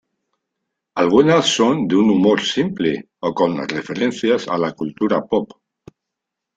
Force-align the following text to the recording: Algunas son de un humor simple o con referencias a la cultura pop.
Algunas 1.01 1.45
son 1.45 1.87
de 1.87 1.95
un 1.95 2.09
humor 2.09 2.41
simple 2.41 3.09
o 3.19 3.35
con 3.35 3.55
referencias 3.67 4.47
a 4.47 4.57
la 4.57 4.71
cultura 4.73 5.23
pop. 5.27 5.51